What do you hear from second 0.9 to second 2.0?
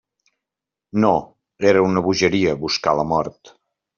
No; era